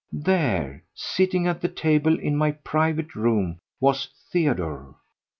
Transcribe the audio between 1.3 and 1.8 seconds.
at the